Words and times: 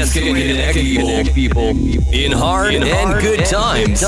Trance 0.00 0.14
can 0.14 0.34
connect 0.34 1.34
people 1.34 1.68
in 2.10 2.32
hard 2.32 2.72
and 2.72 3.20
good 3.20 3.44
times. 3.44 4.02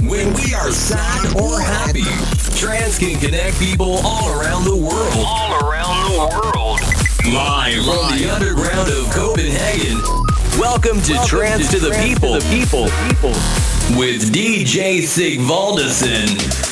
When 0.00 0.32
we 0.32 0.54
are 0.54 0.70
sad 0.70 1.36
or 1.38 1.60
happy, 1.60 2.06
Trance 2.58 2.98
can 2.98 3.20
connect 3.20 3.58
people 3.58 4.00
all 4.02 4.30
around 4.30 4.64
the 4.64 4.74
world. 4.74 5.12
All 5.26 5.68
around 5.68 6.10
the 6.10 6.16
world. 6.16 6.80
Live 7.34 7.84
from 7.84 8.16
the 8.16 8.30
underground 8.32 8.88
of 8.88 9.12
Copenhagen. 9.12 10.00
Welcome 10.58 11.02
to 11.02 11.22
Trance 11.26 11.70
to 11.72 11.78
the 11.78 11.90
People. 11.90 12.32
The 12.32 12.40
people. 12.48 12.84
With 13.98 14.32
DJ 14.32 15.02
Sigvaldison. 15.02 16.71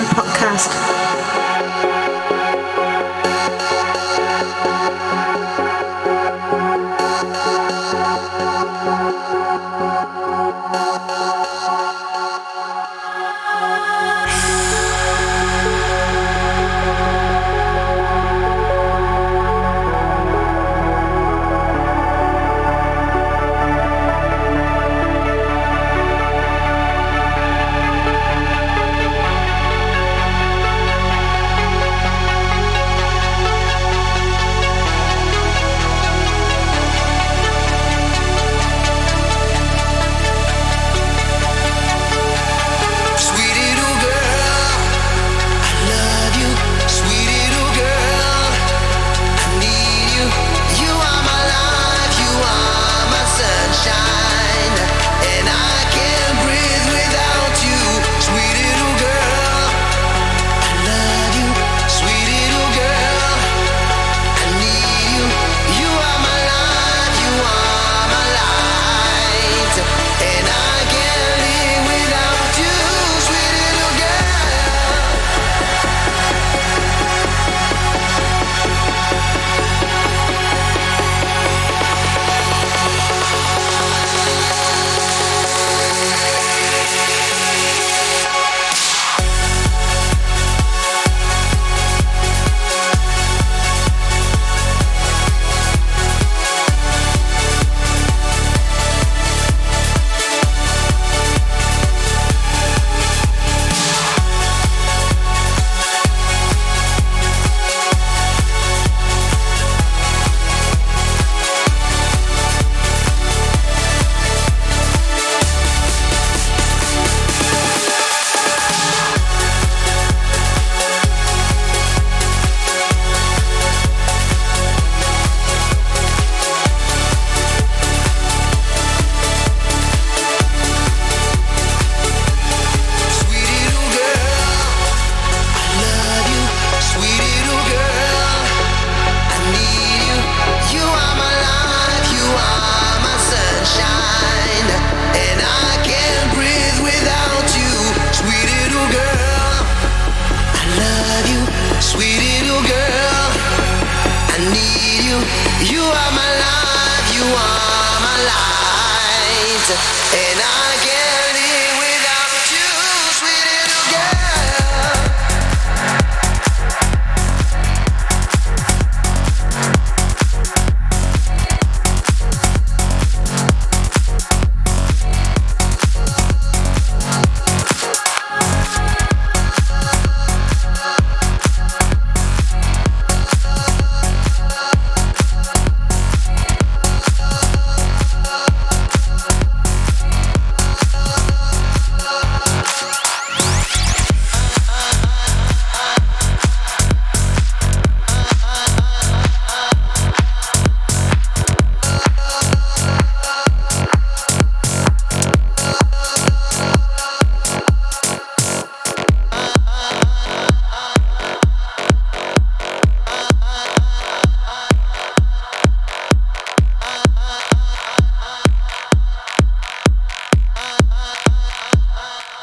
podcast. 0.00 1.41